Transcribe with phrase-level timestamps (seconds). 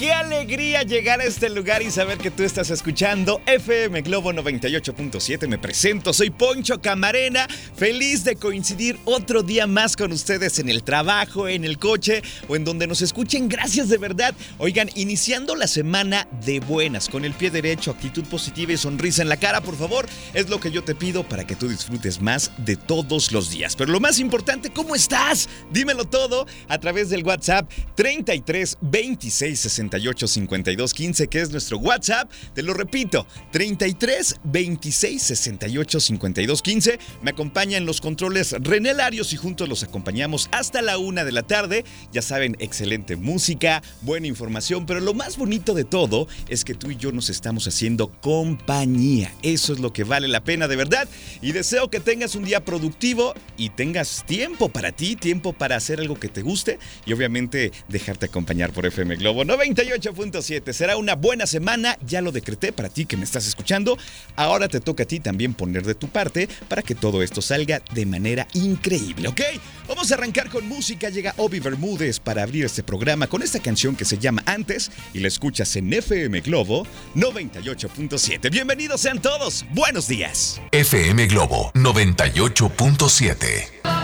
[0.00, 5.46] qué alegría llegar a este lugar y saber que tú estás escuchando FM Globo 98.7.
[5.46, 10.84] Me presento, soy Poncho Camarena, feliz de coincidir otro día más con ustedes en el
[10.84, 13.46] trabajo, en el coche o en donde nos escuchen.
[13.46, 14.34] Gracias de verdad.
[14.56, 19.28] Oigan, iniciando la semana de buenas, con el pie derecho, actitud positiva y sonrisa en
[19.28, 22.52] la cara, por favor, es lo que yo te pido para que tú disfrutes más
[22.56, 23.76] de todos los días.
[23.76, 25.50] Pero lo más importante, ¿cómo estás?
[25.70, 32.30] Dímelo todo a través del WhatsApp 33 26 68 52 15, que es nuestro WhatsApp.
[32.54, 36.98] Te lo repito, 33 26 68 52 15.
[37.22, 41.32] Me acompaña en los controles René Larios y juntos los acompañamos hasta la una de
[41.32, 41.84] la tarde.
[42.12, 46.90] Ya saben, excelente música, buena información, pero lo más bonito de todo es que tú
[46.90, 49.32] y yo nos estamos haciendo compañía.
[49.42, 51.08] Eso es lo que vale la pena de verdad.
[51.42, 55.98] Y deseo que tengas un día productivo y tengas tiempo para ti, tiempo para hacer
[55.98, 59.44] algo que te guste y obviamente dejarte acompañar por FM Globo
[59.84, 60.72] 98.7.
[60.72, 63.96] Será una buena semana, ya lo decreté para ti que me estás escuchando.
[64.36, 67.80] Ahora te toca a ti también poner de tu parte para que todo esto salga
[67.92, 69.40] de manera increíble, ¿ok?
[69.88, 71.08] Vamos a arrancar con música.
[71.08, 75.20] Llega Obi Bermúdez para abrir este programa con esta canción que se llama Antes y
[75.20, 78.50] la escuchas en FM Globo 98.7.
[78.50, 79.64] Bienvenidos sean todos.
[79.70, 80.60] Buenos días.
[80.72, 83.99] FM Globo 98.7.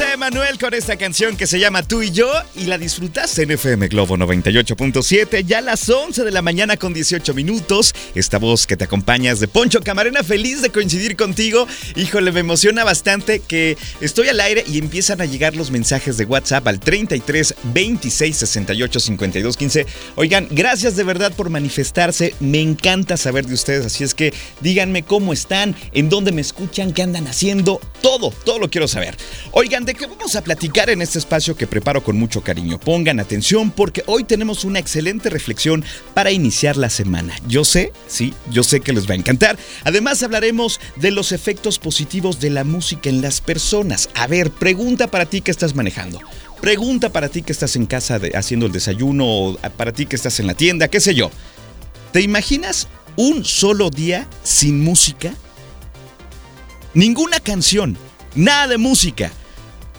[0.00, 3.50] A Emanuel con esta canción que se llama Tú y yo y la disfrutaste en
[3.50, 7.94] FM Globo 98.7 ya a las 11 de la mañana con 18 minutos.
[8.14, 11.66] Esta voz que te acompañas de Poncho Camarena, feliz de coincidir contigo.
[11.94, 16.24] Híjole, me emociona bastante que estoy al aire y empiezan a llegar los mensajes de
[16.24, 19.86] WhatsApp al 33 26 68 52 15.
[20.16, 22.34] Oigan, gracias de verdad por manifestarse.
[22.40, 24.32] Me encanta saber de ustedes, así es que
[24.62, 29.16] díganme cómo están, en dónde me escuchan, qué andan haciendo, todo, todo lo quiero saber.
[29.50, 32.78] Oigan, ¿de qué vamos a platicar en este espacio que preparo con mucho cariño?
[32.78, 35.84] Pongan atención porque hoy tenemos una excelente reflexión
[36.14, 37.34] para iniciar la semana.
[37.48, 39.58] Yo sé, sí, yo sé que les va a encantar.
[39.84, 44.08] Además hablaremos de los efectos positivos de la música en las personas.
[44.14, 46.20] A ver, pregunta para ti que estás manejando.
[46.60, 50.38] Pregunta para ti que estás en casa haciendo el desayuno o para ti que estás
[50.38, 51.30] en la tienda, qué sé yo.
[52.12, 55.34] ¿Te imaginas un solo día sin música?
[56.94, 57.96] Ninguna canción,
[58.34, 59.32] nada de música.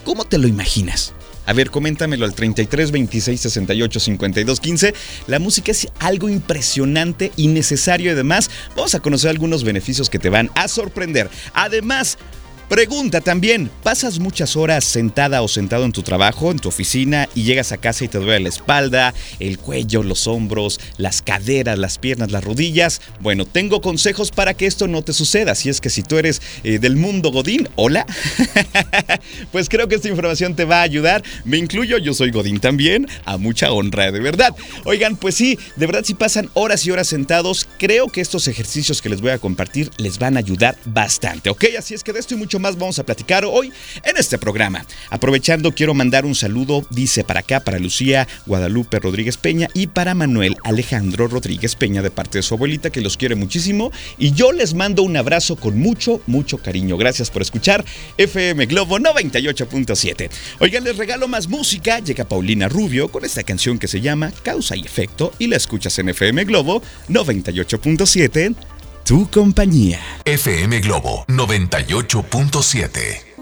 [0.04, 1.14] ¿Cómo te lo imaginas?
[1.46, 4.94] A ver, coméntamelo al 33 26 68 52 15.
[5.28, 8.12] La música es algo impresionante y necesario.
[8.12, 11.30] Además, vamos a conocer algunos beneficios que te van a sorprender.
[11.54, 12.18] Además,
[12.70, 17.44] Pregunta también, ¿pasas muchas horas sentada o sentado en tu trabajo, en tu oficina, y
[17.44, 22.00] llegas a casa y te duele la espalda, el cuello, los hombros, las caderas, las
[22.00, 23.02] piernas, las rodillas?
[23.20, 25.56] Bueno, tengo consejos para que esto no te suceda.
[25.56, 28.08] Si es que si tú eres eh, del mundo Godín, hola,
[29.52, 31.22] pues creo que esta información te va a ayudar.
[31.44, 34.56] Me incluyo, yo soy Godín también, a mucha honra, de verdad.
[34.86, 39.02] Oigan, pues sí, de verdad si pasan horas y horas sentados, creo que estos ejercicios
[39.02, 41.66] que les voy a compartir les van a ayudar bastante, ¿ok?
[41.78, 43.72] Así es que de esto y mucho más vamos a platicar hoy
[44.04, 44.86] en este programa.
[45.10, 50.16] Aprovechando, quiero mandar un saludo, dice para acá, para Lucía Guadalupe Rodríguez Peña y para
[50.16, 54.52] Manuel Alejandro Rodríguez Peña de parte de su abuelita que los quiere muchísimo y yo
[54.52, 56.98] les mando un abrazo con mucho, mucho cariño.
[56.98, 57.84] Gracias por escuchar
[58.18, 60.30] FM Globo 98.7.
[60.60, 62.00] Oigan, les regalo más música.
[62.00, 66.00] Llega Paulina Rubio con esta canción que se llama Causa y Efecto y la escuchas
[66.00, 68.73] en FM Globo 98.7.
[69.06, 70.00] Tu compañía.
[70.24, 73.33] FM Globo 98.7.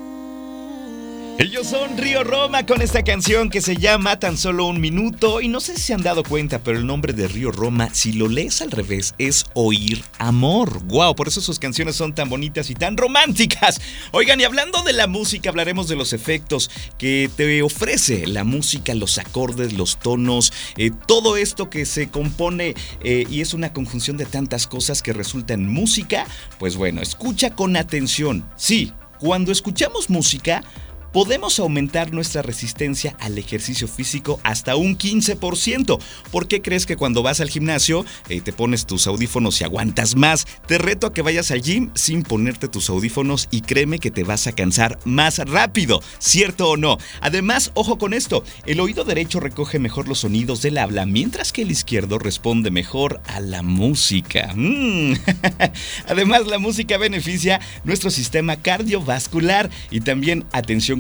[1.42, 5.48] Ellos son Río Roma con esta canción que se llama Tan solo un minuto y
[5.48, 8.28] no sé si se han dado cuenta, pero el nombre de Río Roma, si lo
[8.28, 10.84] lees al revés, es oír amor.
[10.84, 13.82] Wow, por eso sus canciones son tan bonitas y tan románticas.
[14.12, 18.94] Oigan, y hablando de la música, hablaremos de los efectos que te ofrece la música,
[18.94, 24.16] los acordes, los tonos, eh, todo esto que se compone eh, y es una conjunción
[24.16, 26.28] de tantas cosas que resulta en música.
[26.60, 28.48] Pues bueno, escucha con atención.
[28.58, 30.64] Sí, cuando escuchamos música,
[31.12, 36.00] podemos aumentar nuestra resistencia al ejercicio físico hasta un 15%.
[36.32, 40.16] ¿Por qué crees que cuando vas al gimnasio eh, te pones tus audífonos y aguantas
[40.16, 40.46] más?
[40.68, 44.24] Te reto a que vayas al gym sin ponerte tus audífonos y créeme que te
[44.24, 46.98] vas a cansar más rápido, ¿cierto o no?
[47.20, 51.64] Además, ojo con esto, el oído derecho recoge mejor los sonidos del habla, mientras que
[51.64, 54.54] el izquierdo responde mejor a la música.
[54.56, 55.14] Mm.
[56.08, 60.46] Además, la música beneficia nuestro sistema cardiovascular y también,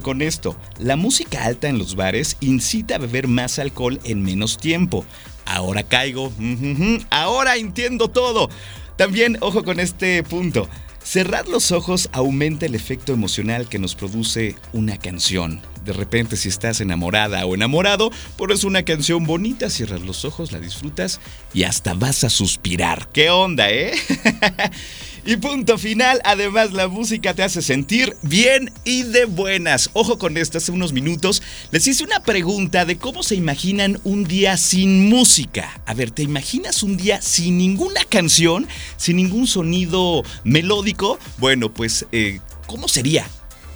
[0.01, 4.57] con esto, la música alta en los bares incita a beber más alcohol en menos
[4.57, 5.05] tiempo.
[5.45, 6.31] Ahora caigo,
[7.09, 8.49] ahora entiendo todo.
[8.95, 10.69] También, ojo con este punto,
[11.03, 15.61] cerrar los ojos aumenta el efecto emocional que nos produce una canción.
[15.83, 20.59] De repente si estás enamorada o enamorado, pones una canción bonita, cierras los ojos, la
[20.59, 21.19] disfrutas
[21.53, 23.09] y hasta vas a suspirar.
[23.11, 23.93] ¿Qué onda, eh?
[25.23, 29.91] Y punto final, además la música te hace sentir bien y de buenas.
[29.93, 34.23] Ojo con esto, hace unos minutos les hice una pregunta de cómo se imaginan un
[34.23, 35.79] día sin música.
[35.85, 41.19] A ver, ¿te imaginas un día sin ninguna canción, sin ningún sonido melódico?
[41.37, 43.27] Bueno, pues, eh, ¿cómo sería?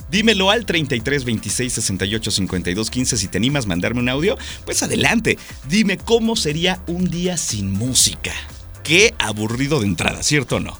[0.10, 4.36] Dímelo al 33 26 68 52 15 si te animas a mandarme un audio.
[4.66, 5.38] Pues adelante,
[5.70, 8.34] dime cómo sería un día sin música
[8.86, 10.80] qué aburrido de entrada, ¿cierto o no?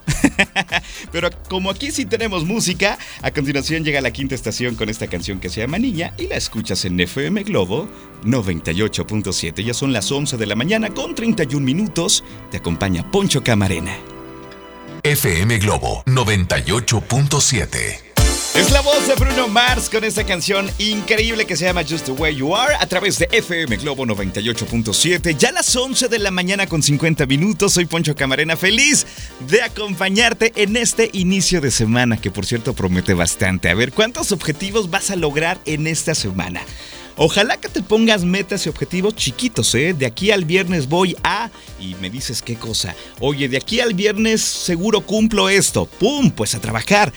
[1.12, 5.40] Pero como aquí sí tenemos música, a continuación llega la quinta estación con esta canción
[5.40, 7.90] que se llama Niña y la escuchas en FM Globo
[8.24, 9.64] 98.7.
[9.64, 12.24] Ya son las 11 de la mañana con 31 minutos.
[12.52, 13.98] Te acompaña Poncho Camarena.
[15.04, 18.05] FM Globo 98.7.
[18.58, 22.14] Es la voz de Bruno Mars con esta canción increíble que se llama Just the
[22.14, 25.36] Way You Are a través de FM Globo 98.7.
[25.36, 27.74] Ya a las 11 de la mañana con 50 minutos.
[27.74, 29.06] Soy Poncho Camarena, feliz
[29.50, 33.70] de acompañarte en este inicio de semana que por cierto promete bastante.
[33.70, 36.62] A ver, ¿cuántos objetivos vas a lograr en esta semana?
[37.18, 39.94] Ojalá que te pongas metas y objetivos chiquitos, ¿eh?
[39.94, 41.50] De aquí al viernes voy a...
[41.80, 42.96] Y me dices qué cosa.
[43.20, 45.86] Oye, de aquí al viernes seguro cumplo esto.
[45.86, 46.32] ¡Pum!
[46.32, 47.12] Pues a trabajar.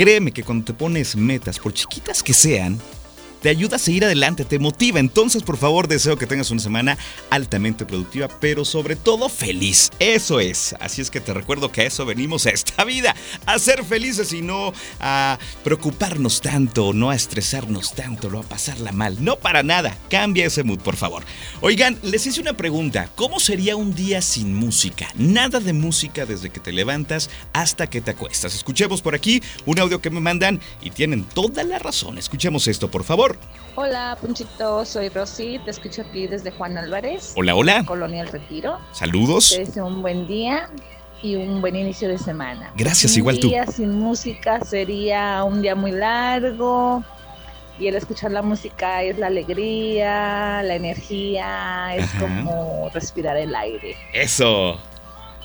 [0.00, 2.80] Créeme que cuando te pones metas, por chiquitas que sean,
[3.40, 5.00] te ayuda a seguir adelante, te motiva.
[5.00, 6.98] Entonces, por favor, deseo que tengas una semana
[7.30, 9.90] altamente productiva, pero sobre todo feliz.
[9.98, 10.74] Eso es.
[10.80, 13.14] Así es que te recuerdo que a eso venimos a esta vida,
[13.46, 18.92] a ser felices y no a preocuparnos tanto, no a estresarnos tanto, no a pasarla
[18.92, 19.22] mal.
[19.24, 19.96] No para nada.
[20.10, 21.24] Cambia ese mood, por favor.
[21.60, 23.10] Oigan, les hice una pregunta.
[23.16, 25.08] ¿Cómo sería un día sin música?
[25.14, 28.54] Nada de música desde que te levantas hasta que te acuestas.
[28.54, 32.18] Escuchemos por aquí un audio que me mandan y tienen toda la razón.
[32.18, 33.29] Escuchemos esto, por favor.
[33.76, 37.32] Hola, Punchito, soy Rosy, te escucho aquí desde Juan Álvarez.
[37.36, 37.84] Hola, hola.
[37.84, 38.78] Colonia El Retiro.
[38.92, 39.50] Saludos.
[39.50, 40.68] Te deseo un buen día
[41.22, 42.72] y un buen inicio de semana.
[42.76, 43.46] Gracias, igual tú.
[43.46, 47.04] Un día sin música sería un día muy largo.
[47.78, 53.96] Y el escuchar la música es la alegría, la energía, es como respirar el aire.
[54.12, 54.78] Eso.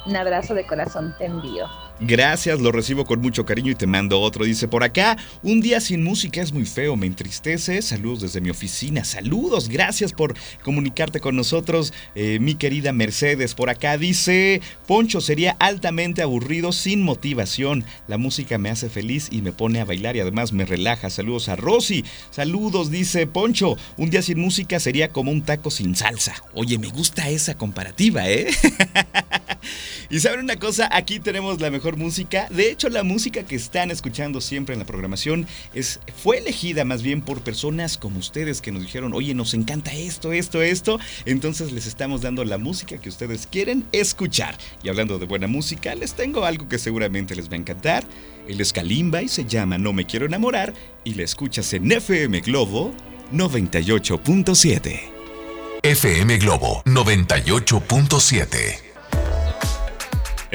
[0.06, 1.66] Un abrazo de corazón te envío.
[2.02, 4.44] Gracias, lo recibo con mucho cariño y te mando otro.
[4.44, 7.82] Dice por acá, un día sin música es muy feo, me entristece.
[7.82, 9.06] Saludos desde mi oficina.
[9.06, 13.56] Saludos, gracias por comunicarte con nosotros, eh, mi querida Mercedes.
[13.56, 17.86] Por acá dice, Poncho sería altamente aburrido sin motivación.
[18.10, 21.10] La música me hace feliz y me pone a bailar y además me relaja.
[21.10, 22.04] Saludos a Rosy.
[22.30, 23.78] Saludos, dice Poncho.
[23.96, 26.36] Un día sin música sería como un taco sin salsa.
[26.54, 28.48] Oye, me gusta esa comparativa, ¿eh?
[30.10, 32.48] y saben una cosa, aquí tenemos la mejor música.
[32.50, 37.04] De hecho, la música que están escuchando siempre en la programación es, fue elegida más
[37.04, 41.00] bien por personas como ustedes que nos dijeron, oye, nos encanta esto, esto, esto.
[41.26, 44.58] Entonces les estamos dando la música que ustedes quieren escuchar.
[44.84, 48.04] Y hablando de buena música, les tengo algo que seguramente les va a encantar.
[48.48, 50.74] El es y se llama No me quiero enamorar
[51.04, 52.94] y la escuchas en FM Globo
[53.32, 55.00] 98.7.
[55.84, 58.85] FM Globo 98.7.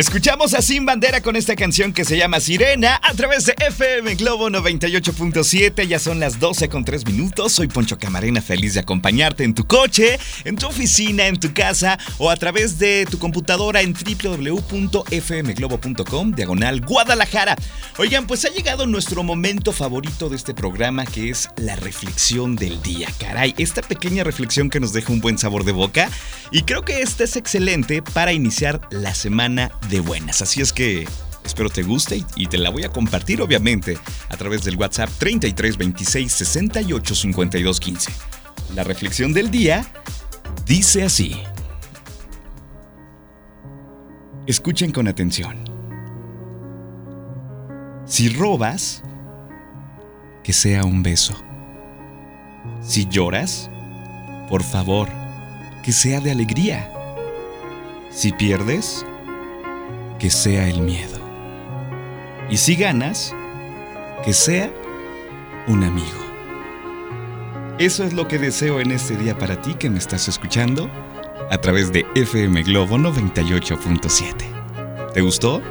[0.00, 4.14] Escuchamos a Sin Bandera con esta canción que se llama Sirena a través de FM
[4.14, 5.86] Globo 98.7.
[5.86, 7.52] Ya son las 12 con 3 minutos.
[7.52, 11.98] Soy Poncho Camarena, feliz de acompañarte en tu coche, en tu oficina, en tu casa
[12.16, 17.56] o a través de tu computadora en www.fmglobo.com, diagonal Guadalajara.
[17.98, 22.80] Oigan, pues ha llegado nuestro momento favorito de este programa que es la reflexión del
[22.80, 23.08] día.
[23.18, 26.08] Caray, esta pequeña reflexión que nos deja un buen sabor de boca
[26.50, 30.40] y creo que esta es excelente para iniciar la semana de buenas.
[30.42, 31.08] Así es que
[31.44, 35.76] espero te guste y te la voy a compartir obviamente a través del WhatsApp 33
[35.76, 38.12] 26 68 52 15.
[38.76, 39.84] La reflexión del día
[40.66, 41.42] dice así.
[44.46, 45.64] Escuchen con atención.
[48.04, 49.02] Si robas,
[50.42, 51.34] que sea un beso.
[52.82, 53.70] Si lloras,
[54.48, 55.08] por favor,
[55.82, 56.92] que sea de alegría.
[58.10, 59.06] Si pierdes,
[60.20, 61.18] que sea el miedo.
[62.50, 63.34] Y si ganas,
[64.24, 64.70] que sea
[65.66, 66.06] un amigo.
[67.78, 70.90] Eso es lo que deseo en este día para ti que me estás escuchando
[71.50, 75.12] a través de FM Globo 98.7.
[75.14, 75.62] ¿Te gustó?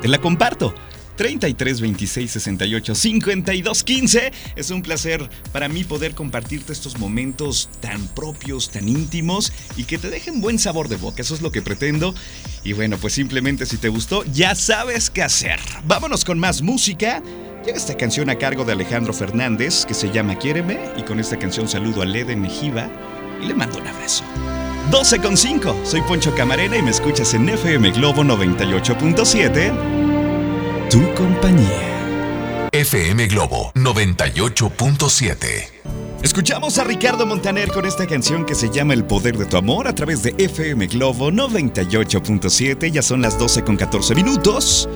[0.00, 0.74] Te la comparto.
[1.18, 4.32] 33 26 68 52 15.
[4.54, 9.98] Es un placer para mí poder compartirte estos momentos tan propios, tan íntimos y que
[9.98, 11.20] te dejen buen sabor de boca.
[11.20, 12.14] Eso es lo que pretendo.
[12.62, 15.58] Y bueno, pues simplemente si te gustó, ya sabes qué hacer.
[15.84, 17.20] Vámonos con más música.
[17.66, 21.36] Llega esta canción a cargo de Alejandro Fernández que se llama Quiéreme y con esta
[21.36, 22.88] canción saludo a Lede Mejiva
[23.42, 24.22] y le mando un abrazo.
[24.92, 30.07] 12 con 5, soy Poncho Camarena y me escuchas en FM Globo 98.7
[30.88, 32.68] tu compañía.
[32.72, 35.36] FM Globo 98.7.
[36.22, 39.88] Escuchamos a Ricardo Montaner con esta canción que se llama El Poder de tu Amor
[39.88, 42.90] a través de FM Globo 98.7.
[42.90, 44.88] Ya son las 12 con 14 minutos.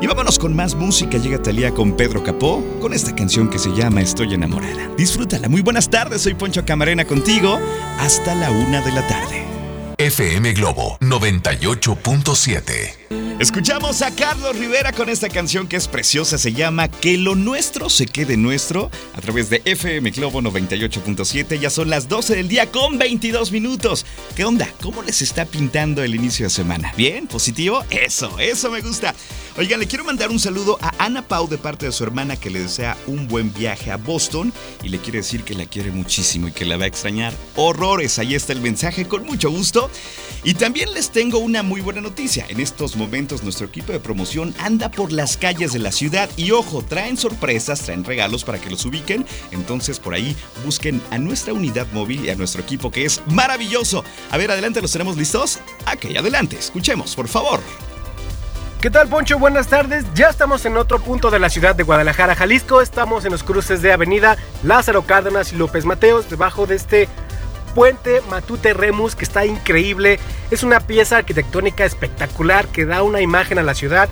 [0.00, 1.18] Y vámonos con más música.
[1.18, 4.88] Llega Talía con Pedro Capó con esta canción que se llama Estoy enamorada.
[4.96, 5.48] Disfrútala.
[5.48, 6.22] Muy buenas tardes.
[6.22, 7.58] Soy Poncho Camarena contigo.
[7.98, 9.44] Hasta la una de la tarde.
[9.98, 13.27] FM Globo 98.7.
[13.38, 17.88] Escuchamos a Carlos Rivera con esta canción que es preciosa, se llama Que lo nuestro
[17.88, 21.56] se quede nuestro a través de FM Globo 98.7.
[21.60, 24.04] Ya son las 12 del día con 22 minutos.
[24.34, 24.68] ¿Qué onda?
[24.82, 26.92] ¿Cómo les está pintando el inicio de semana?
[26.96, 27.28] ¿Bien?
[27.28, 27.84] ¿Positivo?
[27.90, 29.14] Eso, eso me gusta.
[29.56, 32.50] Oigan, le quiero mandar un saludo a Ana Pau de parte de su hermana que
[32.50, 34.52] le desea un buen viaje a Boston
[34.82, 38.18] y le quiere decir que la quiere muchísimo y que la va a extrañar horrores.
[38.18, 39.90] Ahí está el mensaje, con mucho gusto.
[40.44, 42.46] Y también les tengo una muy buena noticia.
[42.48, 46.50] En estos momentos nuestro equipo de promoción anda por las calles de la ciudad y
[46.50, 49.26] ojo, traen sorpresas, traen regalos para que los ubiquen.
[49.50, 54.04] Entonces por ahí busquen a nuestra unidad móvil y a nuestro equipo que es maravilloso.
[54.30, 55.60] A ver, adelante, ¿los tenemos listos?
[55.92, 57.60] Ok, adelante, escuchemos, por favor.
[58.80, 59.38] ¿Qué tal, Poncho?
[59.40, 60.04] Buenas tardes.
[60.14, 62.80] Ya estamos en otro punto de la ciudad de Guadalajara, Jalisco.
[62.80, 67.08] Estamos en los cruces de Avenida Lázaro Cárdenas y López Mateos, debajo de este
[67.78, 70.18] puente Matute Remus que está increíble.
[70.50, 74.08] Es una pieza arquitectónica espectacular que da una imagen a la ciudad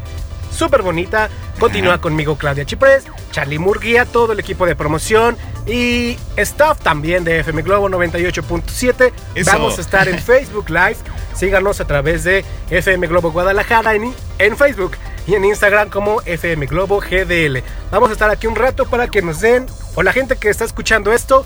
[0.52, 1.30] súper bonita.
[1.58, 7.40] Continúa conmigo Claudia Chiprés, Charlie Murguía, todo el equipo de promoción y staff también de
[7.40, 9.12] FM Globo 98.7.
[9.46, 10.98] Vamos a estar en Facebook Live.
[11.34, 14.92] Síganos a través de FM Globo Guadalajara en, en Facebook
[15.26, 17.64] y en Instagram como FM Globo GDL.
[17.90, 20.64] Vamos a estar aquí un rato para que nos den, o la gente que está
[20.64, 21.44] escuchando esto,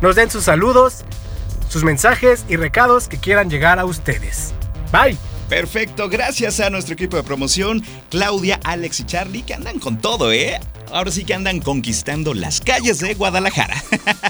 [0.00, 1.04] nos den sus saludos,
[1.70, 4.52] sus mensajes y recados que quieran llegar a ustedes.
[4.92, 5.16] Bye.
[5.48, 10.30] Perfecto, gracias a nuestro equipo de promoción, Claudia, Alex y Charlie, que andan con todo,
[10.30, 10.60] ¿eh?
[10.92, 13.82] Ahora sí que andan conquistando las calles de Guadalajara.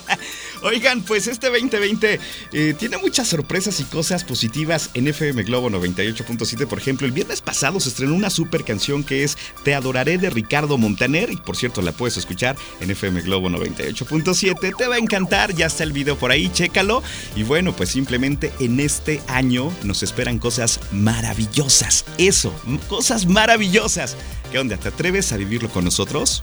[0.63, 2.21] Oigan, pues este 2020
[2.53, 6.67] eh, tiene muchas sorpresas y cosas positivas en FM Globo 98.7.
[6.67, 10.29] Por ejemplo, el viernes pasado se estrenó una super canción que es Te Adoraré de
[10.29, 11.31] Ricardo Montaner.
[11.31, 14.77] Y por cierto, la puedes escuchar en FM Globo 98.7.
[14.77, 17.03] Te va a encantar, ya está el video por ahí, chécalo.
[17.37, 22.05] Y bueno, pues simplemente en este año nos esperan cosas maravillosas.
[22.19, 22.55] Eso,
[22.89, 24.17] cosas maravillosas.
[24.53, 24.77] ¿Qué onda?
[24.77, 26.43] ¿Te atreves a vivirlo con nosotros?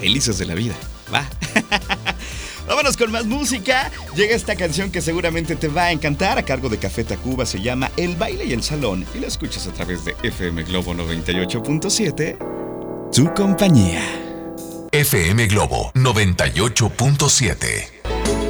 [0.00, 0.74] Felices de la vida.
[1.12, 1.28] Va.
[2.70, 3.90] Vámonos con más música.
[4.14, 7.44] Llega esta canción que seguramente te va a encantar a cargo de Café Tacuba.
[7.44, 10.94] Se llama El baile y el salón y la escuchas a través de FM Globo
[10.94, 12.38] 98.7.
[13.12, 14.00] Tu compañía.
[14.92, 17.88] FM Globo 98.7.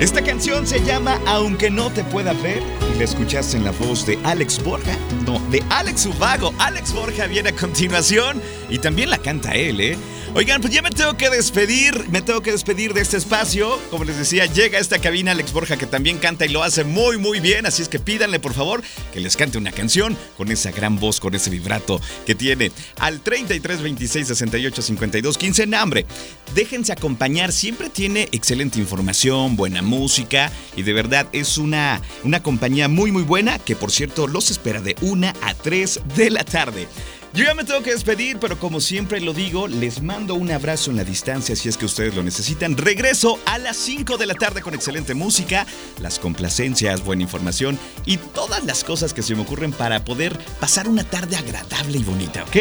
[0.00, 2.62] Esta canción se llama Aunque no te pueda ver
[2.94, 6.52] y la escuchaste en la voz de Alex Borja, no, de Alex Ubago.
[6.58, 9.96] Alex Borja viene a continuación y también la canta él, ¿eh?
[10.32, 13.80] Oigan, pues ya me tengo que despedir, me tengo que despedir de este espacio.
[13.90, 16.84] Como les decía, llega a esta cabina Alex Borja que también canta y lo hace
[16.84, 18.80] muy muy bien, así es que pídanle por favor
[19.12, 22.70] que les cante una canción con esa gran voz, con ese vibrato que tiene
[23.00, 26.06] al 33 26 68 52 15 en hambre.
[26.54, 32.86] Déjense acompañar, siempre tiene excelente información, buena música y de verdad es una, una compañía
[32.86, 36.86] muy muy buena que por cierto los espera de 1 a 3 de la tarde.
[37.32, 40.90] Yo ya me tengo que despedir, pero como siempre lo digo, les mando un abrazo
[40.90, 42.76] en la distancia si es que ustedes lo necesitan.
[42.76, 45.64] Regreso a las 5 de la tarde con excelente música,
[46.00, 50.88] las complacencias, buena información y todas las cosas que se me ocurren para poder pasar
[50.88, 52.56] una tarde agradable y bonita, ¿ok?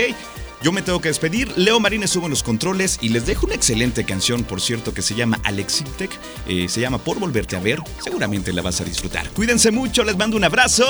[0.61, 1.51] Yo me tengo que despedir.
[1.57, 5.01] Leo Marín estuvo en los controles y les dejo una excelente canción, por cierto, que
[5.01, 6.11] se llama Alexitec.
[6.47, 7.79] Eh, se llama Por Volverte a Ver.
[8.03, 9.29] Seguramente la vas a disfrutar.
[9.29, 10.85] Cuídense mucho, les mando un abrazo.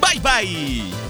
[0.00, 1.09] Bye bye.